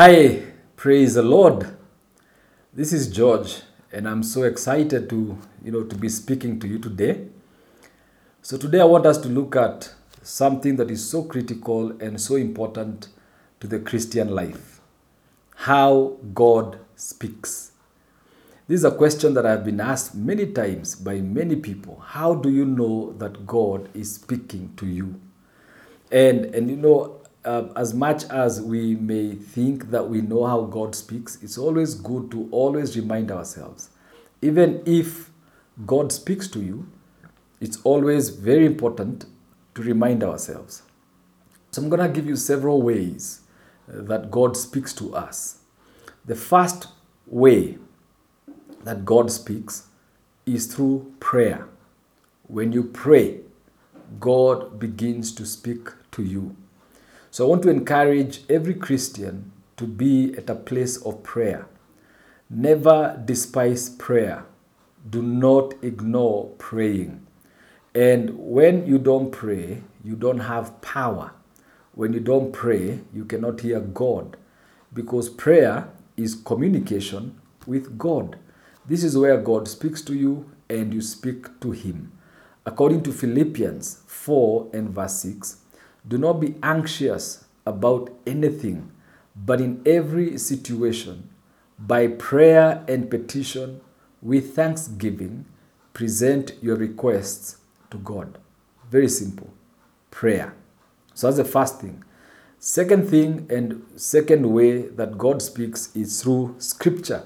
Hi, 0.00 0.44
praise 0.76 1.14
the 1.14 1.24
Lord. 1.24 1.76
This 2.72 2.92
is 2.92 3.08
George, 3.08 3.62
and 3.90 4.08
I'm 4.08 4.22
so 4.22 4.44
excited 4.44 5.10
to 5.10 5.36
you 5.60 5.72
know 5.72 5.82
to 5.82 5.96
be 5.96 6.08
speaking 6.08 6.60
to 6.60 6.68
you 6.68 6.78
today. 6.78 7.26
So 8.40 8.56
today 8.56 8.78
I 8.78 8.84
want 8.84 9.06
us 9.06 9.18
to 9.18 9.28
look 9.28 9.56
at 9.56 9.92
something 10.22 10.76
that 10.76 10.88
is 10.88 11.04
so 11.04 11.24
critical 11.24 11.90
and 12.00 12.20
so 12.20 12.36
important 12.36 13.08
to 13.58 13.66
the 13.66 13.80
Christian 13.80 14.28
life. 14.28 14.80
How 15.56 16.16
God 16.32 16.78
speaks. 16.94 17.72
This 18.68 18.78
is 18.78 18.84
a 18.84 18.92
question 18.92 19.34
that 19.34 19.46
I've 19.46 19.64
been 19.64 19.80
asked 19.80 20.14
many 20.14 20.46
times 20.46 20.94
by 20.94 21.20
many 21.20 21.56
people. 21.56 22.04
How 22.06 22.36
do 22.36 22.50
you 22.50 22.66
know 22.66 23.14
that 23.14 23.48
God 23.48 23.88
is 23.94 24.14
speaking 24.14 24.74
to 24.76 24.86
you? 24.86 25.20
And 26.12 26.44
and 26.54 26.70
you 26.70 26.76
know, 26.76 27.17
uh, 27.44 27.68
as 27.76 27.94
much 27.94 28.24
as 28.24 28.60
we 28.60 28.94
may 28.96 29.34
think 29.34 29.90
that 29.90 30.08
we 30.08 30.20
know 30.20 30.44
how 30.44 30.62
God 30.62 30.94
speaks, 30.94 31.38
it's 31.42 31.58
always 31.58 31.94
good 31.94 32.30
to 32.30 32.48
always 32.50 32.96
remind 32.96 33.30
ourselves. 33.30 33.90
Even 34.42 34.82
if 34.86 35.30
God 35.86 36.12
speaks 36.12 36.48
to 36.48 36.60
you, 36.60 36.88
it's 37.60 37.80
always 37.82 38.30
very 38.30 38.66
important 38.66 39.26
to 39.74 39.82
remind 39.82 40.22
ourselves. 40.22 40.82
So 41.70 41.82
I'm 41.82 41.88
going 41.88 42.00
to 42.00 42.08
give 42.08 42.26
you 42.26 42.36
several 42.36 42.82
ways 42.82 43.40
uh, 43.88 44.02
that 44.02 44.30
God 44.30 44.56
speaks 44.56 44.92
to 44.94 45.14
us. 45.14 45.58
The 46.24 46.34
first 46.34 46.88
way 47.26 47.78
that 48.84 49.04
God 49.04 49.30
speaks 49.30 49.88
is 50.46 50.66
through 50.66 51.12
prayer. 51.20 51.68
When 52.46 52.72
you 52.72 52.82
pray, 52.82 53.40
God 54.18 54.78
begins 54.78 55.32
to 55.34 55.44
speak 55.44 55.88
to 56.12 56.22
you. 56.22 56.56
So 57.30 57.44
I 57.44 57.48
want 57.48 57.62
to 57.64 57.70
encourage 57.70 58.40
every 58.48 58.74
Christian 58.74 59.52
to 59.76 59.86
be 59.86 60.34
at 60.36 60.48
a 60.48 60.54
place 60.54 60.96
of 60.98 61.22
prayer. 61.22 61.66
Never 62.50 63.20
despise 63.24 63.90
prayer. 63.90 64.46
Do 65.08 65.22
not 65.22 65.74
ignore 65.82 66.46
praying. 66.58 67.26
And 67.94 68.38
when 68.38 68.86
you 68.86 68.98
don't 68.98 69.30
pray, 69.30 69.82
you 70.02 70.16
don't 70.16 70.40
have 70.40 70.80
power. 70.80 71.32
When 71.92 72.12
you 72.12 72.20
don't 72.20 72.52
pray, 72.52 73.00
you 73.12 73.24
cannot 73.24 73.60
hear 73.60 73.80
God 73.80 74.36
because 74.94 75.28
prayer 75.28 75.88
is 76.16 76.34
communication 76.34 77.40
with 77.66 77.98
God. 77.98 78.38
This 78.86 79.04
is 79.04 79.18
where 79.18 79.36
God 79.36 79.68
speaks 79.68 80.00
to 80.02 80.14
you 80.14 80.50
and 80.70 80.94
you 80.94 81.02
speak 81.02 81.60
to 81.60 81.72
Him. 81.72 82.12
According 82.64 83.02
to 83.02 83.12
Philippians 83.12 84.02
4 84.06 84.70
and 84.72 84.90
verse 84.90 85.20
6, 85.20 85.58
do 86.08 86.18
not 86.18 86.40
be 86.40 86.54
anxious 86.62 87.44
about 87.66 88.10
anything, 88.26 88.90
but 89.36 89.60
in 89.60 89.82
every 89.84 90.38
situation, 90.38 91.28
by 91.78 92.08
prayer 92.08 92.84
and 92.88 93.10
petition, 93.10 93.80
with 94.20 94.54
thanksgiving, 94.56 95.44
present 95.92 96.52
your 96.60 96.76
requests 96.76 97.58
to 97.90 97.98
God. 97.98 98.38
Very 98.90 99.08
simple. 99.08 99.52
Prayer. 100.10 100.54
So 101.14 101.26
that's 101.26 101.36
the 101.36 101.44
first 101.44 101.80
thing. 101.80 102.02
Second 102.58 103.08
thing 103.08 103.46
and 103.50 103.84
second 103.94 104.52
way 104.52 104.82
that 104.82 105.18
God 105.18 105.42
speaks 105.42 105.94
is 105.94 106.22
through 106.22 106.56
scripture 106.58 107.24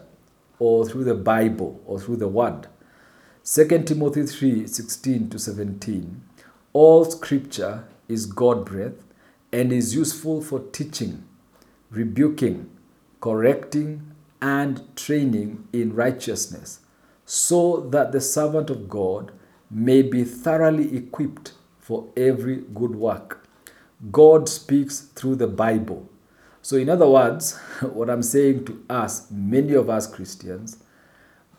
or 0.58 0.86
through 0.86 1.05
the 1.05 1.14
Bible 1.14 1.80
or 1.86 1.98
through 1.98 2.17
the 2.17 2.28
word. 2.28 2.67
2 3.44 3.67
Timothy 3.84 4.27
3 4.27 4.67
16 4.67 5.30
to 5.30 5.39
17. 5.39 6.22
All 6.74 7.05
scripture 7.05 7.84
is 8.08 8.27
God 8.27 8.64
breathed 8.64 9.03
and 9.53 9.72
is 9.72 9.95
useful 9.95 10.41
for 10.41 10.61
teaching, 10.61 11.25
rebuking, 11.91 12.70
correcting, 13.20 14.12
and 14.41 14.97
training 14.97 15.68
in 15.73 15.95
righteousness, 15.95 16.80
so 17.24 17.80
that 17.90 18.13
the 18.13 18.20
servant 18.20 18.70
of 18.70 18.89
God 18.89 19.33
may 19.70 20.02
be 20.02 20.24
thoroughly 20.24 20.96
equipped 20.96 21.52
for 21.79 22.08
every 22.17 22.57
good 22.74 22.95
work. 22.95 23.46
God 24.11 24.48
speaks 24.48 25.01
through 25.01 25.36
the 25.36 25.46
Bible. 25.46 26.08
So, 26.61 26.77
in 26.77 26.89
other 26.89 27.08
words, 27.08 27.57
what 27.80 28.11
I'm 28.11 28.23
saying 28.23 28.64
to 28.67 28.84
us, 28.90 29.30
many 29.30 29.74
of 29.74 29.89
us 29.89 30.07
Christians, 30.07 30.83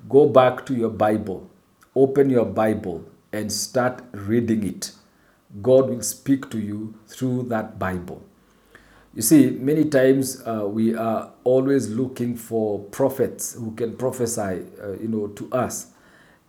go 0.09 0.27
back 0.27 0.65
to 0.65 0.73
your 0.73 0.89
Bible, 0.89 1.49
open 1.95 2.29
your 2.29 2.45
Bible, 2.45 3.05
and 3.31 3.51
start 3.51 4.01
reading 4.11 4.63
it. 4.65 4.91
God 5.61 5.89
will 5.89 6.01
speak 6.01 6.49
to 6.51 6.59
you 6.59 6.95
through 7.07 7.43
that 7.43 7.79
Bible. 7.79 8.23
You 9.15 9.21
see, 9.21 9.51
many 9.51 9.85
times 9.85 10.41
uh, 10.47 10.67
we 10.67 10.95
are 10.95 11.31
always 11.43 11.89
looking 11.89 12.35
for 12.35 12.79
prophets 12.85 13.53
who 13.55 13.71
can 13.73 13.97
prophesy, 13.97 14.65
uh, 14.81 14.93
you 15.01 15.07
know, 15.09 15.27
to 15.27 15.51
us, 15.51 15.87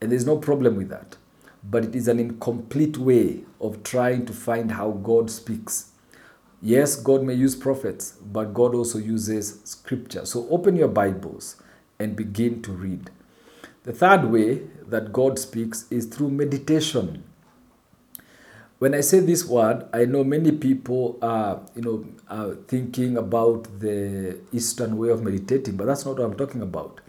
and 0.00 0.12
there's 0.12 0.26
no 0.26 0.38
problem 0.38 0.76
with 0.76 0.88
that. 0.90 1.16
But 1.64 1.84
it 1.84 1.96
is 1.96 2.08
an 2.08 2.20
incomplete 2.20 2.98
way 2.98 3.44
of 3.60 3.82
trying 3.84 4.26
to 4.26 4.32
find 4.32 4.72
how 4.72 4.92
God 4.92 5.30
speaks. 5.30 5.92
Yes, 6.62 6.96
God 6.96 7.24
may 7.24 7.34
use 7.34 7.56
prophets, 7.56 8.12
but 8.32 8.54
God 8.54 8.74
also 8.74 8.98
uses 8.98 9.60
scripture. 9.64 10.26
So 10.26 10.48
open 10.50 10.76
your 10.76 10.88
Bibles 10.88 11.56
and 11.98 12.16
begin 12.16 12.62
to 12.62 12.72
read. 12.72 13.10
The 13.84 13.92
third 13.92 14.26
way 14.26 14.62
that 14.88 15.12
God 15.12 15.38
speaks 15.38 15.86
is 15.90 16.06
through 16.06 16.30
meditation. 16.30 17.24
When 18.84 18.94
I 18.94 19.00
say 19.00 19.20
this 19.20 19.46
word, 19.46 19.86
I 19.94 20.04
know 20.04 20.24
many 20.24 20.52
people 20.52 21.18
are, 21.22 21.62
you 21.74 21.80
know, 21.80 22.04
are 22.28 22.54
thinking 22.68 23.16
about 23.16 23.80
the 23.80 24.38
Eastern 24.52 24.98
way 24.98 25.08
of 25.08 25.22
meditating, 25.22 25.78
but 25.78 25.86
that's 25.86 26.04
not 26.04 26.18
what 26.18 26.24
I'm 26.26 26.36
talking 26.36 26.60
about. 26.60 27.00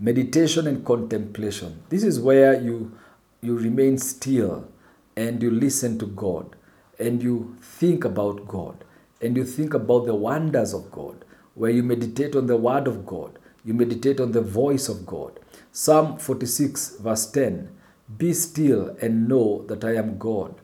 Meditation 0.00 0.66
and 0.66 0.84
contemplation. 0.84 1.80
This 1.90 2.02
is 2.02 2.18
where 2.18 2.60
you 2.60 2.98
you 3.40 3.56
remain 3.56 3.98
still 3.98 4.66
and 5.16 5.40
you 5.40 5.52
listen 5.52 5.96
to 6.00 6.06
God 6.06 6.56
and 6.98 7.22
you 7.22 7.56
think 7.60 8.04
about 8.04 8.48
God 8.48 8.84
and 9.20 9.36
you 9.36 9.44
think 9.44 9.74
about 9.74 10.06
the 10.06 10.16
wonders 10.16 10.74
of 10.74 10.90
God, 10.90 11.24
where 11.54 11.70
you 11.70 11.84
meditate 11.84 12.34
on 12.34 12.48
the 12.48 12.56
word 12.56 12.88
of 12.88 13.06
God, 13.06 13.38
you 13.64 13.74
meditate 13.74 14.18
on 14.18 14.32
the 14.32 14.42
voice 14.42 14.88
of 14.88 15.06
God. 15.06 15.38
Psalm 15.70 16.18
46, 16.18 16.96
verse 16.96 17.30
10 17.30 17.70
Be 18.16 18.32
still 18.32 18.96
and 19.00 19.28
know 19.28 19.64
that 19.68 19.84
I 19.84 19.94
am 19.94 20.18
God. 20.18 20.61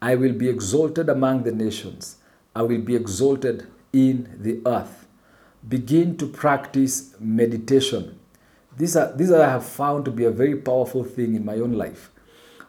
I 0.00 0.14
will 0.14 0.32
be 0.32 0.48
exalted 0.48 1.08
among 1.08 1.42
the 1.42 1.52
nations. 1.52 2.16
I 2.54 2.62
will 2.62 2.80
be 2.80 2.94
exalted 2.94 3.66
in 3.92 4.36
the 4.38 4.60
earth. 4.64 5.06
Begin 5.68 6.16
to 6.18 6.26
practice 6.26 7.14
meditation. 7.18 8.18
These 8.76 8.96
are 8.96 9.12
these 9.16 9.32
I 9.32 9.48
have 9.48 9.66
found 9.66 10.04
to 10.04 10.12
be 10.12 10.24
a 10.24 10.30
very 10.30 10.54
powerful 10.54 11.02
thing 11.02 11.34
in 11.34 11.44
my 11.44 11.56
own 11.56 11.72
life. 11.72 12.10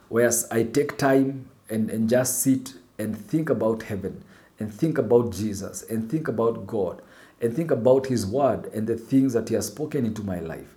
Whereas 0.08 0.48
I 0.50 0.64
take 0.64 0.98
time 0.98 1.48
and, 1.68 1.88
and 1.88 2.08
just 2.08 2.40
sit 2.40 2.74
and 2.98 3.16
think 3.16 3.48
about 3.48 3.84
heaven 3.84 4.24
and 4.58 4.74
think 4.74 4.98
about 4.98 5.30
Jesus 5.30 5.84
and 5.84 6.10
think 6.10 6.26
about 6.26 6.66
God 6.66 7.00
and 7.40 7.54
think 7.54 7.70
about 7.70 8.06
His 8.06 8.26
Word 8.26 8.66
and 8.74 8.88
the 8.88 8.96
things 8.96 9.34
that 9.34 9.48
He 9.48 9.54
has 9.54 9.68
spoken 9.68 10.04
into 10.04 10.24
my 10.24 10.40
life. 10.40 10.74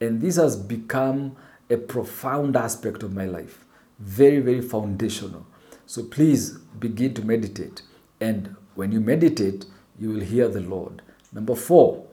And 0.00 0.20
this 0.20 0.36
has 0.36 0.56
become 0.56 1.36
a 1.68 1.76
profound 1.76 2.56
aspect 2.56 3.02
of 3.02 3.12
my 3.12 3.26
life, 3.26 3.64
very, 3.98 4.38
very 4.38 4.60
foundational. 4.60 5.44
So 5.88 6.02
please 6.02 6.50
begin 6.78 7.14
to 7.14 7.24
meditate. 7.24 7.80
And 8.20 8.54
when 8.74 8.92
you 8.92 9.00
meditate, 9.00 9.64
you 9.98 10.10
will 10.10 10.20
hear 10.20 10.46
the 10.46 10.60
Lord. 10.60 11.00
Number 11.32 11.54
four, 11.54 12.04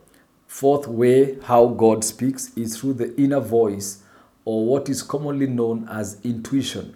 fourth 0.47 0.87
way 0.87 1.37
how 1.41 1.67
God 1.67 2.05
speaks 2.05 2.55
is 2.55 2.77
through 2.77 2.93
the 2.93 3.13
inner 3.21 3.41
voice 3.41 4.01
or 4.45 4.65
what 4.65 4.87
is 4.87 5.03
commonly 5.03 5.47
known 5.47 5.89
as 5.91 6.21
intuition. 6.23 6.95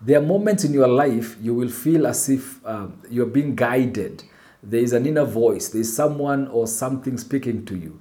There 0.00 0.18
are 0.18 0.22
moments 0.26 0.64
in 0.64 0.72
your 0.72 0.88
life 0.88 1.36
you 1.40 1.54
will 1.54 1.68
feel 1.68 2.04
as 2.04 2.28
if 2.28 2.66
um, 2.66 3.00
you're 3.08 3.24
being 3.24 3.54
guided. 3.54 4.24
There 4.60 4.80
is 4.80 4.92
an 4.94 5.06
inner 5.06 5.24
voice, 5.24 5.68
there's 5.68 5.94
someone 5.94 6.48
or 6.48 6.66
something 6.66 7.16
speaking 7.16 7.64
to 7.66 7.76
you. 7.76 8.00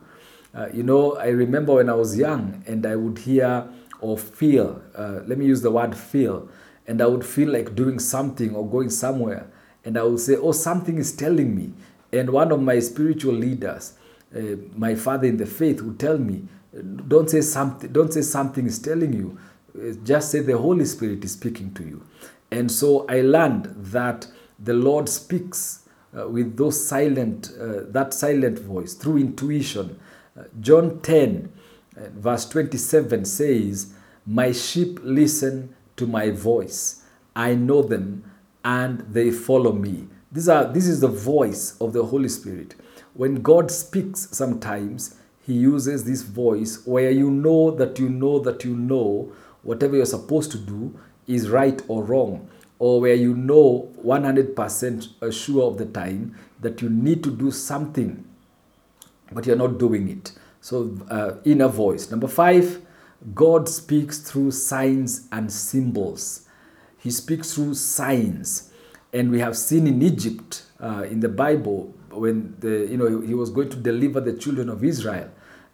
Uh, 0.56 0.70
you 0.74 0.82
know, 0.82 1.18
I 1.18 1.28
remember 1.28 1.76
when 1.76 1.88
I 1.88 1.94
was 1.94 2.18
young 2.18 2.64
and 2.66 2.84
I 2.88 2.96
would 2.96 3.20
hear 3.20 3.70
or 4.00 4.18
feel, 4.18 4.82
uh, 4.96 5.20
let 5.28 5.38
me 5.38 5.46
use 5.46 5.62
the 5.62 5.70
word 5.70 5.96
feel, 5.96 6.50
and 6.88 7.02
I 7.02 7.06
would 7.06 7.26
feel 7.26 7.50
like 7.52 7.76
doing 7.76 8.00
something 8.00 8.56
or 8.56 8.68
going 8.68 8.90
somewhere. 8.90 9.50
And 9.84 9.98
I 9.98 10.04
would 10.04 10.20
say, 10.20 10.36
Oh, 10.36 10.54
something 10.54 10.98
is 10.98 11.16
telling 11.16 11.56
me. 11.56 11.74
And 12.12 12.30
one 12.30 12.52
of 12.52 12.62
my 12.62 12.80
spiritual 12.80 13.34
leaders, 13.34 13.94
uh, 14.36 14.56
my 14.76 14.96
father 14.96 15.28
in 15.28 15.38
the 15.38 15.46
faith, 15.46 15.82
would 15.82 16.00
tell 16.00 16.18
me, 16.18 16.48
don't 17.08 17.30
say 17.30 17.42
something 17.42 17.92
don't 17.92 18.14
say 18.14 18.22
something 18.22 18.66
is 18.66 18.80
telling 18.80 19.14
you 19.14 19.38
just 20.04 20.32
say 20.32 20.40
the 20.40 20.58
holy 20.58 20.86
spirit 20.86 21.24
is 21.24 21.32
speaking 21.32 21.74
to 21.74 21.84
you 21.84 22.04
and 22.52 22.72
so 22.72 23.06
i 23.10 23.22
learned 23.22 23.66
that 23.78 24.28
the 24.60 24.74
lord 24.74 25.08
speaks 25.08 25.88
uh, 26.18 26.28
with 26.28 26.58
those 26.58 26.86
silent 26.88 27.52
uh, 27.60 27.82
that 27.90 28.14
silent 28.14 28.60
voice 28.60 28.94
through 28.94 29.18
intuition 29.18 30.00
john 30.60 31.00
10 31.02 31.52
verse 32.16 32.48
27 32.48 33.26
says 33.26 33.94
my 34.26 34.52
sheep 34.52 35.00
listen 35.04 35.74
to 35.98 36.08
my 36.08 36.30
voice 36.32 37.04
i 37.36 37.54
know 37.54 37.82
them 37.82 38.24
and 38.64 39.02
they 39.14 39.30
follow 39.32 39.74
me 39.74 40.08
These 40.32 40.50
are, 40.50 40.66
this 40.72 40.88
is 40.88 41.00
the 41.00 41.08
voice 41.08 41.78
of 41.80 41.94
the 41.94 42.04
Holy 42.04 42.28
Spirit. 42.30 42.76
When 43.14 43.36
God 43.42 43.72
speaks, 43.72 44.28
sometimes 44.32 45.16
He 45.46 45.54
uses 45.54 46.04
this 46.04 46.22
voice 46.22 46.86
where 46.86 47.10
you 47.12 47.32
know 47.32 47.72
that 47.72 47.98
you 47.98 48.10
know 48.10 48.38
that 48.40 48.64
you 48.66 48.76
know 48.76 49.32
whatever 49.64 49.96
you're 49.96 50.06
supposed 50.06 50.52
to 50.52 50.58
do 50.58 50.94
is 51.28 51.50
right 51.50 51.82
or 51.88 52.04
wrong, 52.04 52.50
or 52.78 53.02
where 53.02 53.16
you 53.16 53.34
know 53.36 53.90
100% 54.04 55.34
sure 55.34 55.64
of 55.72 55.78
the 55.78 55.86
time 55.86 56.36
that 56.62 56.82
you 56.82 56.90
need 56.90 57.24
to 57.24 57.32
do 57.32 57.50
something, 57.50 58.24
but 59.32 59.46
you're 59.46 59.56
not 59.56 59.78
doing 59.80 60.10
it. 60.10 60.34
So, 60.62 60.98
uh, 61.10 61.36
inner 61.46 61.70
voice. 61.70 62.12
Number 62.12 62.28
five, 62.28 62.82
God 63.34 63.68
speaks 63.68 64.20
through 64.20 64.52
signs 64.52 65.28
and 65.32 65.52
symbols. 65.52 66.48
He 66.98 67.12
speaks 67.12 67.54
through 67.54 67.76
signs. 67.76 68.72
And 69.14 69.32
we 69.32 69.40
have 69.40 69.58
seen 69.58 69.88
in 69.88 70.02
Egypt, 70.02 70.64
uh, 70.80 71.06
in 71.10 71.22
the 71.22 71.30
Bible, 71.30 71.96
when 72.12 72.56
the, 72.60 72.88
you 72.90 72.98
know, 72.98 73.22
he 73.22 73.34
was 73.34 73.50
going 73.50 73.70
to 73.70 73.78
deliver 73.78 74.20
the 74.20 74.34
children 74.34 74.70
of 74.70 74.84
Israel, 74.84 75.30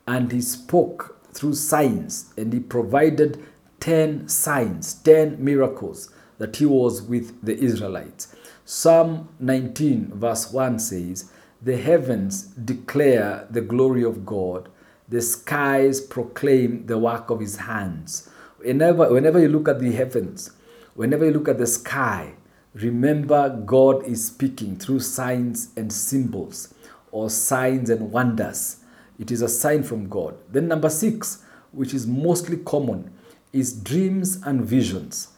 and 0.08 0.32
he 0.32 0.42
spoke 0.42 1.20
through 1.34 1.54
signs, 1.56 2.34
and 2.38 2.54
he 2.54 2.60
provided 2.60 3.44
10 3.80 4.28
signs, 4.28 4.94
10 4.94 5.44
miracles 5.44 6.10
that 6.38 6.56
he 6.58 6.66
was 6.66 7.02
with 7.02 7.44
the 7.44 7.58
Israelites. 7.58 8.36
Psalm 8.66 9.30
19, 9.40 10.12
verse 10.14 10.52
1 10.52 10.80
says, 10.80 11.32
The 11.62 11.78
heavens 11.78 12.44
declare 12.44 13.48
the 13.50 13.62
glory 13.62 14.04
of 14.04 14.26
God, 14.26 14.70
the 15.08 15.22
skies 15.22 16.02
proclaim 16.02 16.86
the 16.86 16.98
work 16.98 17.30
of 17.30 17.40
his 17.40 17.58
hands. 17.58 18.30
Whenever, 18.58 19.12
whenever 19.12 19.40
you 19.40 19.50
look 19.50 19.68
at 19.68 19.80
the 19.80 19.92
heavens, 19.92 20.52
whenever 20.96 21.26
you 21.26 21.32
look 21.32 21.48
at 21.48 21.58
the 21.58 21.68
sky, 21.68 22.34
remember 22.74 23.50
God 23.50 24.06
is 24.06 24.26
speaking 24.28 24.78
through 24.78 25.02
signs 25.02 25.70
and 25.76 25.92
symbols 25.92 26.74
or 27.12 27.30
signs 27.30 27.90
and 27.90 28.12
wonders. 28.12 28.78
It 29.20 29.32
is 29.32 29.42
a 29.42 29.50
sign 29.50 29.84
from 29.84 30.10
God. 30.10 30.36
Then, 30.50 30.68
number 30.68 30.90
six, 30.90 31.44
which 31.72 31.94
is 31.94 32.08
mostly 32.08 32.58
common, 32.58 33.14
is 33.52 33.74
dreams 33.74 34.40
and 34.44 34.66
visions. 34.66 35.30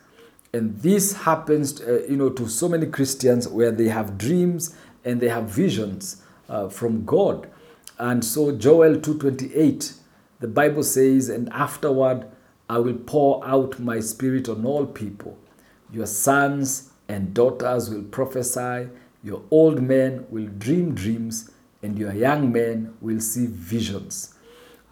And 0.53 0.77
this 0.81 1.13
happens, 1.13 1.81
uh, 1.81 2.05
you 2.07 2.15
know, 2.15 2.29
to 2.29 2.47
so 2.47 2.69
many 2.69 2.85
Christians 2.85 3.47
where 3.47 3.71
they 3.71 3.89
have 3.89 4.17
dreams 4.17 4.73
and 5.03 5.19
they 5.19 5.27
have 5.27 5.49
visions 5.49 6.21
uh, 6.47 6.69
from 6.69 7.03
God. 7.03 7.49
And 7.97 8.23
so 8.25 8.51
Joel 8.51 8.97
2:28, 8.97 9.93
the 10.39 10.47
Bible 10.47 10.83
says, 10.83 11.29
"And 11.29 11.49
afterward 11.49 12.25
I 12.69 12.79
will 12.79 12.97
pour 13.05 13.45
out 13.45 13.79
my 13.79 13.99
spirit 13.99 14.49
on 14.49 14.65
all 14.65 14.85
people. 14.85 15.37
Your 15.91 16.07
sons 16.07 16.89
and 17.07 17.33
daughters 17.33 17.89
will 17.89 18.03
prophesy, 18.03 18.89
your 19.23 19.43
old 19.51 19.81
men 19.81 20.25
will 20.29 20.47
dream 20.47 20.93
dreams, 20.93 21.51
and 21.83 21.97
your 21.97 22.13
young 22.13 22.51
men 22.51 22.93
will 23.01 23.19
see 23.19 23.45
visions." 23.45 24.33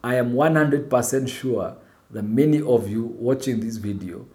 I 0.04 0.16
am 0.16 0.34
100% 0.34 1.30
sure 1.30 1.76
that 2.12 2.24
many 2.24 2.62
of 2.62 2.90
you 2.90 3.04
watching 3.04 3.60
this 3.60 3.78
video 3.78 4.28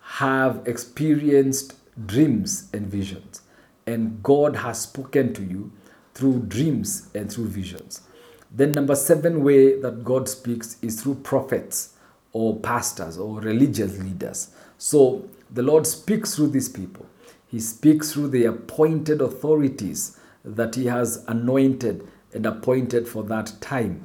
have 0.00 0.62
experienced 0.66 1.74
dreams 2.06 2.68
and 2.72 2.86
visions, 2.86 3.42
and 3.86 4.22
God 4.22 4.56
has 4.56 4.80
spoken 4.80 5.32
to 5.34 5.44
you 5.44 5.70
through 6.14 6.40
dreams 6.40 7.08
and 7.14 7.30
through 7.30 7.48
visions. 7.48 8.02
Then, 8.50 8.74
number 8.74 8.96
seven 8.96 9.44
way 9.44 9.80
that 9.80 10.04
God 10.04 10.28
speaks 10.28 10.76
is 10.82 11.02
through 11.02 11.16
prophets 11.16 11.94
or 12.32 12.58
pastors 12.58 13.16
or 13.18 13.40
religious 13.40 13.98
leaders. 13.98 14.50
So, 14.78 15.28
the 15.50 15.62
Lord 15.62 15.86
speaks 15.86 16.34
through 16.34 16.48
these 16.48 16.68
people. 16.68 17.06
He 17.46 17.60
speaks 17.60 18.12
through 18.12 18.28
the 18.28 18.44
appointed 18.44 19.20
authorities 19.20 20.18
that 20.44 20.74
He 20.74 20.86
has 20.86 21.24
anointed 21.28 22.06
and 22.32 22.46
appointed 22.46 23.08
for 23.08 23.22
that 23.24 23.52
time. 23.60 24.04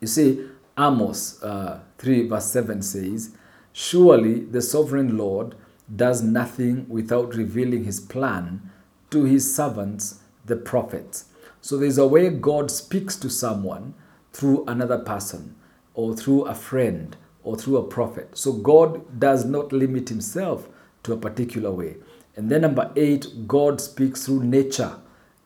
You 0.00 0.06
see, 0.06 0.46
Amos 0.78 1.42
uh, 1.42 1.80
3, 1.98 2.28
verse 2.28 2.46
7 2.46 2.82
says, 2.82 3.34
Surely 3.72 4.40
the 4.40 4.62
sovereign 4.62 5.16
Lord 5.16 5.54
does 5.94 6.22
nothing 6.22 6.88
without 6.88 7.34
revealing 7.34 7.84
his 7.84 8.00
plan 8.00 8.70
to 9.10 9.24
his 9.24 9.54
servants, 9.54 10.20
the 10.46 10.56
prophets. 10.56 11.26
So 11.60 11.76
there's 11.76 11.98
a 11.98 12.06
way 12.06 12.30
God 12.30 12.70
speaks 12.70 13.16
to 13.16 13.28
someone 13.28 13.94
through 14.32 14.64
another 14.66 14.98
person, 14.98 15.56
or 15.94 16.14
through 16.14 16.42
a 16.42 16.54
friend, 16.54 17.16
or 17.42 17.56
through 17.56 17.78
a 17.78 17.86
prophet. 17.86 18.36
So 18.36 18.52
God 18.52 19.18
does 19.18 19.44
not 19.44 19.72
limit 19.72 20.08
himself 20.08 20.68
to 21.04 21.12
a 21.12 21.16
particular 21.16 21.70
way. 21.70 21.96
And 22.36 22.50
then 22.50 22.60
number 22.60 22.92
eight, 22.96 23.48
God 23.48 23.80
speaks 23.80 24.26
through 24.26 24.44
nature 24.44 24.96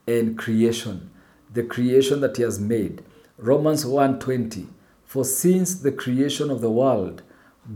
and 0.07 0.37
creation, 0.37 1.11
the 1.53 1.63
creation 1.63 2.21
that 2.21 2.37
he 2.37 2.43
has 2.43 2.59
made. 2.59 3.03
Romans 3.39 3.85
1:20 3.85 4.67
For 5.05 5.25
since 5.25 5.75
the 5.75 5.93
creation 5.93 6.51
of 6.51 6.61
the 6.61 6.71
world, 6.71 7.23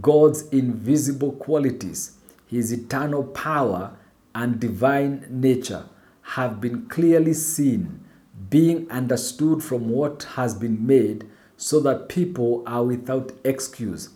God's 0.02 0.48
invisible 0.48 1.32
qualities, 1.32 2.16
his 2.46 2.72
eternal 2.72 3.22
power 3.22 3.92
and 4.34 4.58
divine 4.58 5.26
nature 5.30 5.84
have 6.24 6.60
been 6.60 6.86
clearly 6.86 7.34
seen, 7.34 8.04
being 8.50 8.90
understood 8.90 9.62
from 9.62 9.88
what 9.88 10.24
has 10.34 10.54
been 10.54 10.86
made, 10.86 11.28
so 11.56 11.80
that 11.80 12.08
people 12.08 12.62
are 12.66 12.84
without 12.84 13.32
excuse. 13.44 14.10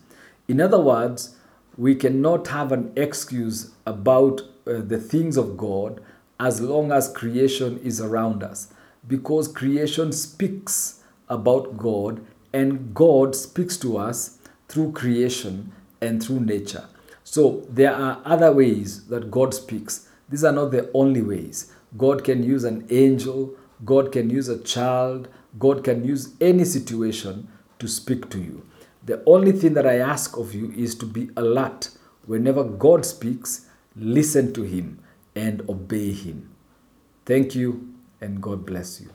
In 0.49 0.61
other 0.61 0.81
words, 0.81 1.37
we 1.77 1.95
cannot 1.95 2.49
have 2.49 2.73
an 2.73 2.93
excuse 2.97 3.73
about 3.87 4.41
uh, 4.67 4.81
the 4.81 4.99
things 4.99 5.37
of 5.37 5.57
God 5.57 6.01
as 6.41 6.61
long 6.61 6.91
as 6.91 7.13
creation 7.13 7.79
is 7.79 8.01
around 8.01 8.43
us, 8.43 8.73
because 9.07 9.49
creation 9.49 10.13
speaks 10.13 11.03
about 11.29 11.77
God 11.77 12.25
and 12.53 12.95
God 12.95 13.37
speaks 13.37 13.77
to 13.79 13.99
us 13.99 14.39
through 14.69 14.93
creation 14.93 15.73
and 16.01 16.23
through 16.23 16.41
nature. 16.41 16.87
So 17.25 17.67
there 17.69 17.95
are 17.95 18.21
other 18.25 18.53
ways 18.53 19.07
that 19.09 19.31
God 19.31 19.53
speaks. 19.53 20.09
These 20.29 20.45
are 20.45 20.53
not 20.53 20.71
the 20.71 20.91
only 20.95 21.23
ways. 21.23 21.73
God 21.97 22.25
can 22.25 22.43
use 22.43 22.65
an 22.65 22.87
angel, 22.91 23.55
God 23.85 24.13
can 24.13 24.31
use 24.31 24.49
a 24.49 24.59
child, 24.63 25.29
God 25.59 25.85
can 25.85 26.05
use 26.05 26.35
any 26.41 26.65
situation 26.65 27.49
to 27.79 27.89
speak 27.89 28.29
to 28.31 28.39
you. 28.39 28.67
The 29.05 29.23
only 29.27 29.53
thing 29.53 29.75
that 29.75 29.87
I 29.87 29.99
ask 29.99 30.37
of 30.37 30.55
you 30.55 30.73
is 30.77 30.95
to 30.97 31.07
be 31.07 31.31
alert. 31.37 31.91
Whenever 32.27 32.63
God 32.63 33.07
speaks, 33.07 33.67
listen 33.97 34.53
to 34.53 34.63
Him 34.63 34.99
and 35.35 35.63
obey 35.69 36.13
Him. 36.13 36.51
Thank 37.25 37.55
you, 37.55 37.95
and 38.21 38.43
God 38.43 38.67
bless 38.67 39.01
you. 39.01 39.11